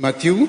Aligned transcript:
Ah, 0.00 0.12
nous 0.24 0.48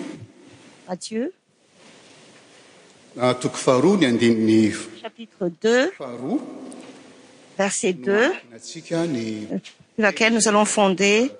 allons 10.48 10.66
fonder 10.66 11.32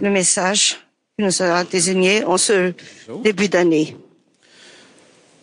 le 0.00 0.08
message 0.10 0.76
qui 1.18 1.24
nous 1.24 1.42
a 1.42 1.64
désigne 1.64 2.24
en 2.26 2.38
ce 2.38 2.72
début 3.22 3.48
d'année 3.48 3.94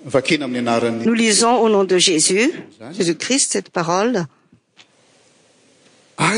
nous 0.07 1.13
lisons 1.15 1.57
au 1.59 1.67
nom 1.69 1.83
de 1.83 1.97
jésus 1.97 2.51
jésus 2.95 3.15
christ 3.15 3.53
cette 3.53 3.69
parole 3.69 4.23
ah, 6.19 6.31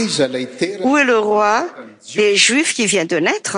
où 0.83 0.95
est 0.97 1.03
le 1.05 1.17
roi 1.19 1.67
des 2.15 2.35
juifs 2.37 2.73
qui 2.73 2.85
viennt 2.87 3.03
de 3.09 3.17
naître 3.17 3.57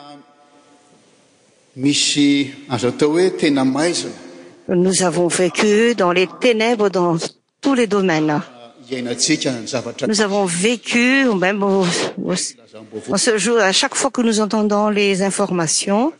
nous 4.75 5.03
avons 5.03 5.27
vécu 5.27 5.95
dans 5.95 6.11
le 6.13 6.27
ères 6.59 6.89
dans 6.91 7.17
tous 7.61 7.75
le 7.75 7.87
dmis 7.87 8.29
ah, 8.29 8.43
nous 10.07 10.19
avons 10.21 10.43
vécu 10.45 11.25
mê 11.39 11.49
à 13.61 13.71
chaqu 13.71 13.95
fois 13.97 14.11
que 14.11 14.21
nous 14.21 14.41
entendons 14.41 14.89
les 14.89 15.23
ifotios 15.23 16.13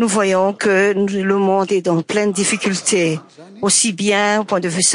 nous 0.00 0.08
voyns 0.08 0.54
que 0.58 0.92
lemd 1.22 1.70
est 1.72 1.88
an 1.88 2.02
plei 2.02 2.32
ffté 2.32 3.20
ausi 3.60 3.92
bien 3.92 4.40
au 4.40 4.44
pi 4.44 4.66
vue 4.68 4.80
s 4.80 4.94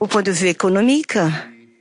au 0.00 0.06
oi 0.06 0.22
u 0.26 0.46
économiqe 0.46 1.18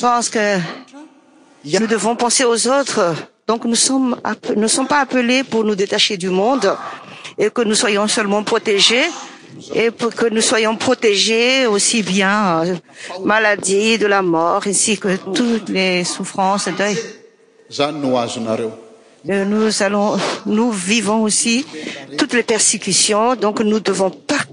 pence 0.00 0.30
que 0.30 0.60
nous 1.80 1.86
devons 1.86 2.14
penser 2.16 2.44
aux 2.44 2.68
autres 2.68 3.14
donc 3.48 3.64
nous 3.64 3.70
ne 3.70 4.66
sommes 4.68 4.86
pas 4.86 5.00
appelés 5.00 5.42
pour 5.44 5.64
nous 5.64 5.74
détacher 5.74 6.16
du 6.16 6.28
monde 6.28 6.76
et 7.38 7.50
que 7.50 7.62
nous 7.62 7.74
soyons 7.74 8.06
seulement 8.08 8.42
protégés 8.42 9.04
etpou 9.74 10.10
que 10.10 10.26
nous 10.28 10.42
soyons 10.42 10.76
protégés 10.76 11.64
aussi 11.66 12.02
bien 12.02 12.62
euh, 12.66 12.74
maladie 13.24 13.96
de 13.96 14.06
la 14.06 14.20
mort 14.20 14.62
ainsi 14.66 14.98
que 14.98 15.16
toutes 15.34 15.70
les 15.70 16.04
souffrances 16.04 16.68
deil 16.76 16.98
zan 17.72 17.94
nou 18.02 18.18
haso 18.20 18.40
nareu 18.44 18.70
uanous 19.24 20.72
vivons 20.74 21.22
aussi 21.22 21.64
toutes 22.18 22.34
les 22.34 22.42
persécutions 22.42 23.34
donc 23.34 23.60
nous 23.60 23.80
devons 23.80 24.10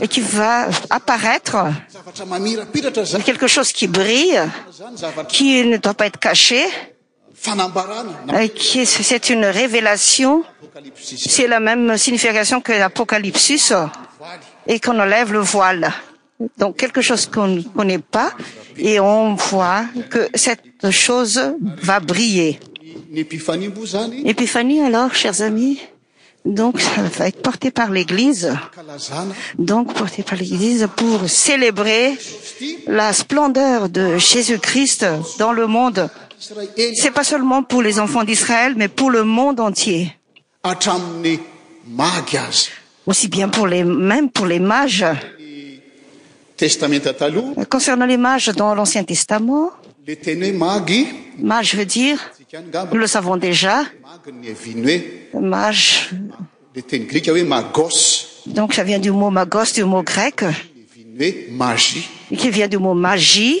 et 0.00 0.06
qui 0.08 0.20
va 0.20 0.68
apparaître 0.90 1.56
quelque 3.24 3.46
chose 3.46 3.72
qui 3.72 3.86
brille 3.86 4.40
qui 5.28 5.64
ne 5.64 5.76
doit 5.76 5.94
pas 5.94 6.06
être 6.06 6.18
caché 6.18 6.64
c'est 8.74 9.30
une 9.30 9.44
révélation 9.44 10.42
c'est 11.16 11.46
la 11.46 11.60
même 11.60 11.96
signification 11.96 12.60
que 12.60 12.72
lpclypsus 12.72 13.72
on 14.86 15.00
elève 15.00 15.32
le 15.32 15.40
voile 15.40 15.92
donc 16.58 16.76
quelque 16.76 17.00
chose 17.00 17.26
quon 17.26 17.46
n 17.56 17.64
conat 17.74 17.98
pas 17.98 18.32
et 18.76 19.00
onvoi 19.00 19.84
que 20.10 20.28
cette 20.34 20.90
chose 20.90 21.40
va 21.82 21.98
briller 22.00 22.58
l 23.14 23.26
chrs 23.26 23.56
mis 23.56 24.22
nê 24.22 24.30
a 24.30 24.38
llis 24.38 25.38
n 26.44 27.10
r 29.64 30.24
par 30.24 30.36
llis 30.36 30.86
pour 30.94 31.28
célébrer 31.28 32.16
la 32.86 33.12
spldeur 33.12 33.88
de 33.88 34.18
jésu 34.18 34.58
christ 34.58 35.06
dans 35.38 35.52
le 35.52 35.66
mond 35.66 35.92
c'est 36.38 37.12
pas 37.14 37.24
seulement 37.24 37.62
pour 37.62 37.80
les 37.82 37.98
efants 37.98 38.24
d'iraël 38.28 38.74
mais 38.76 38.88
pour 38.88 39.10
le 39.10 39.22
mond 39.24 39.54
eti 39.70 40.12
aussi 43.06 43.28
bien 43.28 43.48
pou 43.48 43.66
même 43.66 44.30
pour 44.30 44.46
les 44.46 44.58
mages 44.58 45.04
concernant 47.70 48.06
les 48.06 48.16
mages 48.16 48.46
dans 48.48 48.74
l'ancien 48.74 49.04
testament 49.04 49.70
me 50.06 51.76
veut 51.76 51.84
dire 51.84 52.18
nous 52.92 52.98
le 52.98 53.06
savons 53.06 53.36
déjà 53.36 53.84
me 54.64 56.26
donc 58.46 58.74
ça 58.74 58.84
vient 58.84 58.98
du 58.98 59.10
mot 59.10 59.30
magos 59.30 59.72
du 59.74 59.84
mot 59.84 60.02
grec 60.02 60.40
qui 62.36 62.50
vient 62.50 62.68
du 62.68 62.78
mot 62.78 62.94
magie 62.94 63.60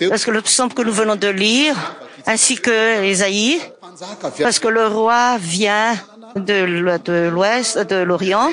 a 0.00 0.30
lesmb 0.30 0.72
que 0.74 0.82
nous 0.82 0.92
venons 0.92 1.16
de 1.16 1.28
lire 1.28 1.76
ainsi 2.26 2.56
quesaï 2.56 3.58
parce 4.40 4.58
que 4.58 4.68
le 4.68 4.86
roi 4.86 5.36
vient 5.38 5.94
d 6.36 6.64
louest 6.66 7.78
de 7.78 7.96
l'orient 7.96 8.50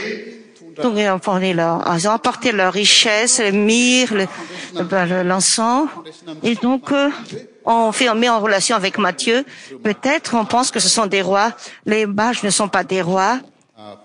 porté 2.24 2.51
leur 2.51 2.74
richesse 2.74 3.42
mir 3.54 4.13
lecn 4.13 4.28
eh 6.44 6.51
et 6.51 6.56
donc 6.56 6.92
n 6.92 7.12
euh, 7.68 8.13
met 8.16 8.30
en 8.30 8.39
reltion 8.39 8.75
avec 8.75 8.98
mthi 8.98 9.34
peut-êtreon 9.84 10.45
pense 10.45 10.72
que 10.72 10.80
ce 10.80 10.89
sont 10.89 11.06
des 11.06 11.22
ois 11.22 11.54
les 11.86 12.06
mages 12.06 12.44
ne 12.44 12.50
sont 12.50 12.68
pas 12.68 12.84
des 12.84 13.01
rois 13.01 13.39
ah, 13.77 13.98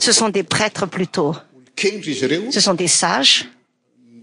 ce 0.00 0.12
sont 0.12 0.28
des 0.28 0.42
prêtres 0.42 0.86
plutôt 0.86 1.34
ce 2.50 2.60
sont 2.60 2.74
des 2.74 2.88
ss 2.88 3.44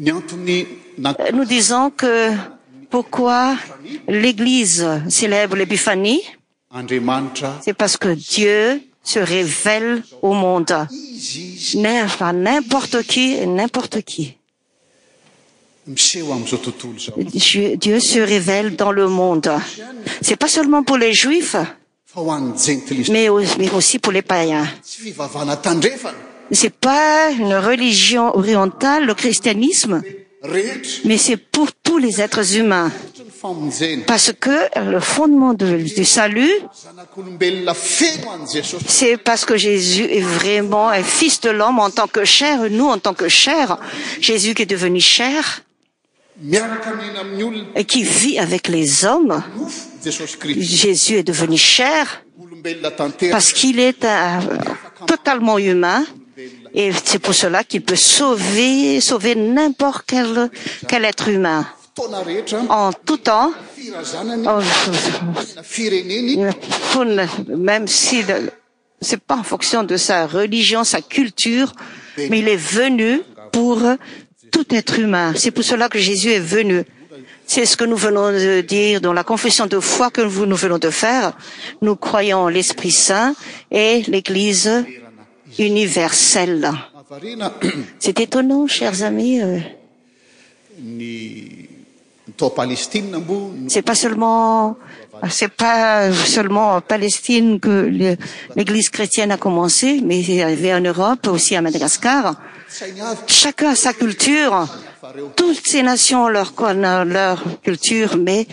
Euh, 0.00 0.20
nous 1.32 1.44
disons 1.46 1.90
que 1.90 2.30
pourquoi 2.90 3.56
l'église 4.08 4.86
célèbre 5.08 5.56
les 5.56 5.66
bihanie 5.66 6.22
c'est 7.64 7.74
parce 7.74 7.96
que 7.96 8.08
dieu 8.14 8.80
se 9.02 9.18
révèle 9.20 10.02
au 10.22 10.32
monde 10.34 10.74
n'importe 11.74 13.02
qui 13.04 13.32
et 13.34 13.44
n'importe 13.46 14.02
quidieu 14.02 14.34
se 15.96 18.20
révèle 18.20 18.76
dans 18.76 18.92
le 18.92 19.06
monde 19.08 19.50
c'est 20.20 20.36
pas 20.36 20.46
seulement 20.48 20.82
pour 20.84 20.96
les 20.98 21.12
juifs 21.14 21.56
mais 23.10 23.28
aussi 23.28 23.98
pour 24.00 24.12
les 24.12 24.22
païens 24.22 24.66
cest 26.56 26.74
pas 26.74 27.30
une 27.38 27.54
religion 27.54 28.36
orientale 28.36 29.06
le 29.06 29.14
christianisme 29.14 30.02
mais 31.04 31.18
c'est 31.18 31.36
pour 31.36 31.68
tous 31.72 31.98
les 31.98 32.20
êtr 32.20 32.40
hmins 32.40 32.90
parce 34.06 34.32
qe 34.38 34.90
le 34.90 35.00
fondmt 35.00 35.54
du 35.54 36.04
slu 36.04 36.48
cest 38.86 39.16
parce 39.22 39.44
que 39.44 39.56
jsu 39.56 40.04
est 40.10 40.20
vraiment 40.20 40.88
un 40.90 41.02
fils 41.02 41.40
de 41.40 41.50
lhomme 41.50 41.78
en 41.78 41.90
tant 41.90 42.06
que 42.06 42.20
chr 42.24 42.70
nous 42.70 42.86
en 42.88 42.98
tant 42.98 43.14
que 43.14 43.28
chr 43.28 43.78
sus 44.20 44.54
qes 44.54 44.66
devenu 44.66 45.00
chr 45.00 45.62
et 47.76 47.84
qui 47.84 48.02
vit 48.02 48.38
avec 48.38 48.68
les 48.68 49.04
hommes 49.04 49.42
s 50.04 51.10
est 51.10 51.22
deveu 51.22 51.46
chr 51.56 52.22
arce 53.32 53.52
qu'il 53.54 53.78
est 53.78 54.04
euh, 54.04 54.40
c'est 57.04 57.18
pour 57.18 57.34
cela 57.34 57.64
qu'il 57.64 57.82
peut 57.82 57.96
sa 57.96 58.36
sauver 59.00 59.34
n'import 59.34 60.02
quel 60.06 61.04
être 61.04 61.28
humain 61.28 61.66
en 62.68 62.92
tout 62.92 63.16
temps 63.18 63.52
même 67.48 67.86
si 67.86 68.22
'est 69.10 69.16
pas 69.26 69.36
en 69.36 69.42
fonction 69.42 69.82
de 69.82 69.96
sa 69.96 70.26
religion 70.26 70.84
sa 70.84 71.00
culture 71.00 71.72
mais 72.16 72.38
il 72.38 72.48
est 72.48 72.56
venu 72.56 73.20
pour 73.52 73.82
tout 74.52 74.66
être 74.74 74.98
humain 74.98 75.32
c'est 75.36 75.50
pour 75.50 75.64
cela 75.64 75.88
que 75.88 75.98
jésus 75.98 76.30
est 76.32 76.38
venu 76.38 76.84
c'est 77.46 77.66
ce 77.66 77.76
que 77.76 77.84
nous 77.84 77.96
venons 77.96 78.30
de 78.30 78.60
dire 78.60 79.00
dans 79.00 79.12
la 79.12 79.24
confession 79.24 79.66
de 79.66 79.80
foi 79.80 80.10
que 80.10 80.20
nous 80.20 80.56
venons 80.56 80.78
de 80.78 80.90
faire 80.90 81.32
nous 81.82 81.96
croyons 81.96 82.46
l'esprit 82.48 82.92
sint 82.92 83.34
et 83.72 84.04
l'église 84.06 84.70
universel 85.58 86.64
c'est 87.98 88.20
étonnant 88.20 88.66
chers 88.66 89.02
amis 89.02 89.40
c'est 90.78 92.42
euh. 92.42 92.50
pas 92.50 92.66
cest 95.28 95.50
pas 95.56 96.04
seulement 96.26 96.74
en 96.74 96.80
palestine 96.80 97.60
que 97.60 98.16
l'église 98.56 98.88
chrétienne 98.90 99.32
a 99.32 99.36
commencé 99.36 100.00
mais 100.04 100.20
rvé 100.22 100.72
en 100.74 100.80
europe 100.80 101.26
aussi 101.28 101.56
à 101.56 101.62
mdagascar 101.62 102.36
chacun 103.26 103.68
a 103.70 103.74
sa 103.74 103.92
culture 103.92 104.66
toutes 105.36 105.66
ces 105.66 105.82
nations 105.82 106.28
leur 106.28 106.54
conne 106.54 106.86
leur 107.08 107.42
culture 107.62 108.16
mais 108.16 108.46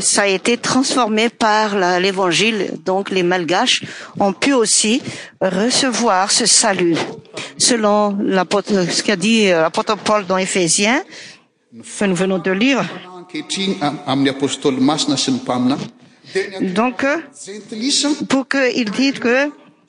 ça 0.00 0.22
a 0.22 0.26
été 0.26 0.56
transformé 0.58 1.28
par 1.28 1.76
l'évangile 2.00 2.72
donc 2.84 3.10
les 3.10 3.22
malgaches 3.22 3.82
ont 4.18 4.32
pu 4.32 4.52
aussi 4.52 5.00
recevoir 5.40 6.30
ce 6.32 6.46
salut 6.46 6.96
selon 7.58 8.16
ce 8.18 9.02
qu'a 9.02 9.14
dit 9.16 9.48
euh, 9.50 9.62
lapotre 9.62 9.96
paul 9.98 10.26
dans 10.26 10.36
phsien 10.44 11.02
nous 11.72 11.84
venons 12.14 12.38
de 12.38 12.50
lire 12.50 12.80
nc 13.32 13.78
euh, 13.92 14.30
puqil 18.28 18.90
die 18.90 19.12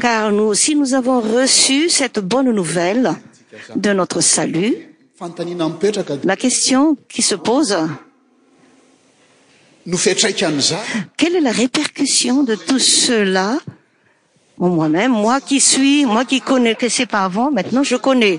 car 0.00 0.32
nous 0.32 0.44
aussi 0.44 0.74
nous 0.74 0.94
avons 0.94 1.20
reçu 1.20 1.90
cette 1.90 2.18
bonne 2.18 2.50
nouvelle 2.50 3.12
de 3.76 3.92
notre 3.92 4.22
salut 4.22 4.74
la 6.24 6.36
qestio 6.36 6.96
qui 7.06 7.20
se 7.20 7.34
pose 7.34 7.76
quelle 11.16 11.36
est 11.36 11.40
la 11.40 11.50
répercussion 11.52 12.42
de 12.42 12.54
tout 12.54 12.78
cela 12.78 13.58
o 14.58 14.68
moi 14.68 14.88
même 14.88 15.12
moi 15.12 15.42
qui 15.42 15.60
suis 15.60 16.06
moi 16.06 16.24
quiconnais 16.24 16.76
que 16.76 16.86
eit 16.86 17.06
pas 17.06 17.24
avant 17.24 17.50
maitenant 17.50 17.82
je 17.82 17.96
connais 17.96 18.38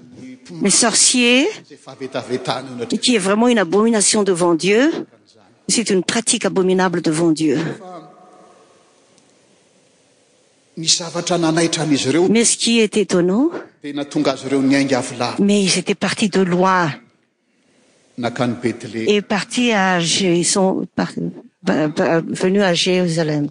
e 0.63 0.69
sorcier 0.69 1.45
qui 3.01 3.15
est 3.15 3.19
vraiment 3.19 3.47
une 3.47 3.59
abomination 3.59 4.23
devant 4.23 4.53
dieu 4.53 4.91
c'est 5.67 5.89
une 5.89 6.03
pratique 6.03 6.45
abominable 6.45 7.01
devant 7.01 7.31
dieu 7.31 7.57
mais 10.77 10.87
ce 12.45 12.57
qui 12.57 12.79
est 12.79 12.97
étonnau 12.97 13.51
mais 13.83 15.61
ils 15.63 15.77
étaient 15.77 15.95
partis 15.95 16.29
de 16.29 16.41
loinet 16.41 16.99
parti 19.27 19.71
son 20.43 20.85
venus 21.65 22.61
à 22.61 22.73
jérusalem 22.73 23.47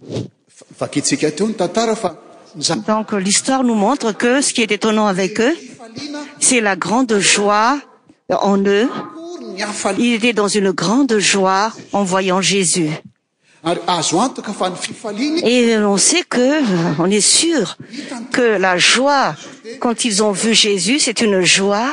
donc 2.87 3.13
l'histoire 3.13 3.63
nous 3.65 3.75
montre 3.75 4.13
que 4.13 4.41
ce 4.41 4.53
qui 4.53 4.63
est 4.63 4.73
étonnant 4.73 5.07
avec 5.07 5.41
eux 5.41 5.57
c'est 6.41 6.61
la 6.61 6.77
grande 6.77 7.15
joie 7.19 7.79
en 8.31 8.59
eux 8.59 8.89
ils 9.99 10.15
étaient 10.15 10.33
dans 10.33 10.49
une 10.49 10.71
grande 10.73 11.17
joie 11.19 11.73
en 11.93 12.03
voyant 12.03 12.41
jésus 12.41 12.91
et 15.43 15.77
on 15.79 15.97
sait 15.97 16.23
queon 16.29 17.07
est 17.11 17.21
sûr 17.21 17.77
que 18.33 18.43
la 18.59 18.79
joie 18.79 19.35
quand 19.81 20.05
ils 20.05 20.23
ont 20.23 20.33
vu 20.33 20.55
jésus 20.55 20.99
c'est 20.99 21.21
une 21.21 21.43
joie 21.43 21.93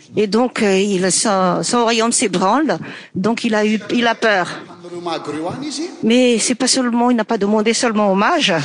donc 0.27 0.61
euh, 0.61 1.09
so 1.09 1.61
yau 1.89 2.11
sébranle 2.11 2.77
donc 3.15 3.43
il 3.45 3.55
a 4.07 4.15
peur 4.15 4.47
mais 6.03 6.35
es 6.35 6.55
pas 6.55 6.67
sulme 6.67 7.07
il 7.11 7.19
a 7.19 7.23
pas 7.25 7.37
demndé 7.37 7.73
sulement 7.73 8.11
hmae 8.13 8.59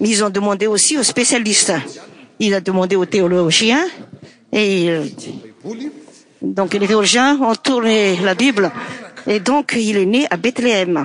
mais 0.00 0.08
ilon 0.10 0.30
dmdé 0.30 0.66
aussi 0.68 0.96
au 0.98 1.02
spst 1.02 1.72
ila 2.38 2.60
dmdé 2.60 2.94
au 2.96 3.02
hol 3.02 3.50
s 7.04 7.16
on 7.40 7.54
touré 7.62 8.18
bib 8.38 8.60
et 9.26 9.40
euh, 9.40 9.48
onc 9.50 9.74
il 9.76 9.96
es 9.96 10.02
n 10.02 10.26
à 10.30 10.36
h 10.36 11.04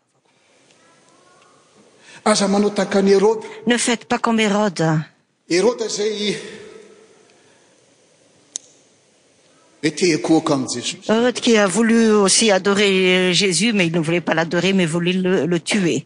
aa 2.25 2.47
mano 2.47 2.69
takan 2.69 3.09
rod 3.19 3.41
ne 3.67 3.77
faites 3.77 4.05
pas 4.05 4.19
comme 4.19 4.39
érode 4.39 4.85
rodezai 5.49 6.37
tkok 9.81 10.49
am 10.55 10.63
jesos 10.73 10.93
érode 11.09 11.41
qui 11.41 11.57
a 11.57 11.65
voulu 11.67 12.11
aussi 12.23 12.51
adorer 12.51 13.33
jésus 13.33 13.73
mais 13.73 13.87
il 13.87 13.93
ne 13.93 13.99
voulait 13.99 14.21
pas 14.21 14.33
l'adorer 14.35 14.73
mais 14.73 14.85
voulait 14.85 15.13
le 15.53 15.59
tuer 15.59 16.05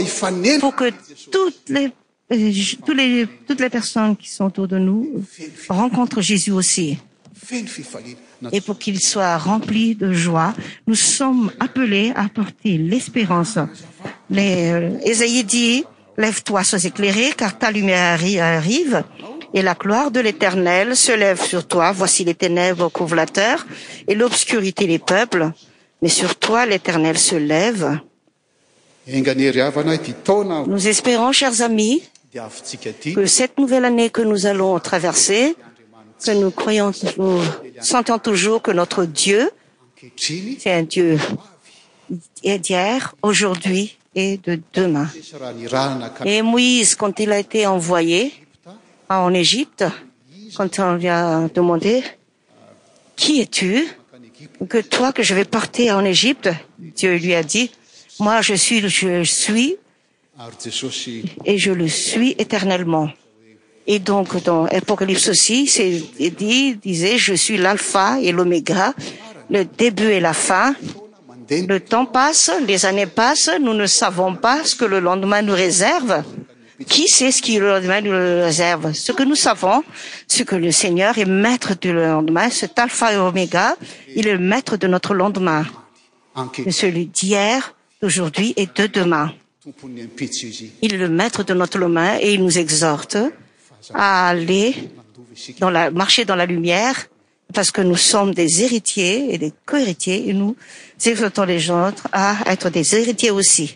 es 3.61 3.83
sos 3.83 4.17
qiso 4.19 4.45
atour 4.47 4.69
de 4.69 4.79
ous 4.79 5.23
eotre 5.71 6.23
sus 6.23 6.51
aussiet 6.51 6.99
pour 8.67 8.79
qu'il 8.79 9.01
soit 9.01 9.37
remplis 9.39 9.95
de 9.95 10.13
joie 10.13 10.53
nous 10.87 10.95
sommes 10.97 11.53
appelés 11.61 12.13
à 12.17 12.29
pporter 12.29 12.79
l'espérance 12.79 13.59
euh, 14.37 15.15
saï 15.15 15.45
dit 15.45 15.85
lève-toi 16.17 16.65
sois 16.65 16.85
éclairé 16.85 17.33
car 17.37 17.59
ta 17.59 17.71
lumière 17.71 18.19
arrive 18.53 19.03
et 19.55 19.63
la 19.63 19.75
gloire 19.75 20.11
de 20.11 20.21
l'éternel 20.21 20.97
se 20.97 21.13
lève 21.13 21.41
sur 21.41 21.67
toi 21.67 21.93
voici 21.93 22.25
les 22.25 22.35
téèbres 22.35 22.91
couve 22.91 23.15
la 23.15 23.27
terre 23.27 23.67
et 24.09 24.15
l'obscurité 24.17 24.87
des 24.87 24.99
peuples 24.99 25.51
mais 26.03 26.09
sur 26.11 26.35
toi 26.37 26.67
l'trnel 26.67 27.19
se 27.19 27.37
lèv 27.37 27.99
nous 30.67 30.89
espérons 30.89 31.33
chers 31.33 31.63
amis 31.63 32.03
que 33.15 33.27
cette 33.27 33.57
nouvelle 33.59 33.85
année 33.85 34.11
que 34.11 34.23
nous 34.23 34.47
allons 34.47 34.79
traverser 34.81 35.55
que 36.25 36.31
nous 36.33 36.51
croyonsos 36.51 37.41
sentions 37.81 38.19
toujours 38.19 38.63
que 38.63 38.73
notre 38.73 39.05
dieu 39.05 39.51
cest 40.19 40.67
un 40.67 40.83
dieu 40.83 41.19
hier 42.43 43.15
aujourd'hui 43.23 43.97
et 44.17 44.39
de 44.39 44.61
demain 44.73 45.09
et 46.25 46.43
moïse 46.43 46.97
quand 46.97 47.21
il 47.21 47.31
a 47.31 47.39
été 47.39 47.67
envoyé 47.67 48.33
en 49.09 49.33
égypte 49.33 49.85
quand 50.57 50.81
on 50.81 50.95
lui 50.95 51.09
a 51.09 51.49
demandé 51.55 52.03
qui 53.15 53.41
es-tu 53.41 53.87
que 54.69 54.79
toi 54.79 55.13
que 55.13 55.23
je 55.23 55.35
vais 55.35 55.45
partir 55.45 55.97
en 55.97 56.05
égypte 56.05 56.49
dieu 56.97 57.15
lui 57.19 57.35
a 57.35 57.45
dit 57.45 57.71
moi 58.19 58.41
e 58.41 58.57
si 58.57 58.81
je 58.81 58.89
suis 59.23 59.77
et 61.47 61.59
je 61.59 61.71
le 61.73 61.89
suis 61.89 62.31
éternellement 62.33 63.11
et 63.87 63.99
donc 63.99 64.43
dans 64.45 64.65
apocalyps 64.67 65.29
aussi 65.29 65.67
ces 65.67 66.01
dit 66.39 66.77
disait 66.77 67.19
je 67.19 67.35
suis 67.35 67.57
l'alpha 67.57 68.19
et 68.21 68.33
l'oméga 68.33 68.95
le 69.51 69.65
début 69.65 70.09
est 70.11 70.21
la 70.21 70.35
fin 70.35 70.75
le 71.51 71.79
temps 71.79 72.05
passe 72.07 72.51
les 72.67 72.85
années 72.85 73.07
passent 73.07 73.51
nous 73.61 73.75
ne 73.75 73.87
savons 73.87 74.35
pas 74.35 74.63
ce 74.65 74.77
que 74.77 74.85
le 74.85 75.01
lendemain 75.01 75.41
nous 75.43 75.55
réserve 75.55 76.23
qui 76.87 77.09
sait 77.09 77.33
ce 77.33 77.41
qui 77.41 77.59
le 77.59 77.69
lendemain 77.69 78.03
nous 78.03 78.11
réserve 78.45 78.93
ce 78.93 79.13
que 79.13 79.23
nous 79.23 79.37
savons 79.37 79.83
c'est 80.29 80.45
que 80.45 80.57
le 80.57 80.71
seigneur 80.71 81.17
est 81.17 81.25
maître 81.25 81.73
de 81.81 81.91
lendemain 81.91 82.51
cet 82.51 82.79
alphaoméga 82.79 83.77
il 84.15 84.27
est 84.27 84.37
maître 84.37 84.77
de 84.77 84.87
notre 84.87 85.15
lendemaincelui 85.15 87.07
de 87.07 87.61
ujourdhu 88.07 88.53
et 88.57 88.67
de 88.75 88.87
demain 88.87 89.33
il 90.83 90.95
est 90.95 90.99
le 90.99 91.09
maître 91.09 91.43
de 91.43 91.53
notre 91.53 91.81
main 91.87 92.19
et 92.21 92.35
il 92.35 92.45
nous 92.45 92.57
exhorte 92.57 93.17
à 93.93 94.29
aller 94.29 94.75
marcher 95.93 96.25
dans 96.25 96.37
la 96.37 96.47
lumière 96.47 97.07
parce 97.53 97.73
que 97.73 97.81
nous 97.81 97.97
sommes 97.97 98.33
des 98.33 98.63
héritiers 98.63 99.35
et 99.35 99.39
des 99.39 99.53
cohéritiers 99.65 100.29
et 100.29 100.33
nous 100.35 100.55
exortons 101.05 101.43
les 101.45 101.59
gens 101.59 101.93
à 102.13 102.37
être 102.53 102.71
des 102.71 102.95
héritiers 102.95 103.33
aussi 103.33 103.75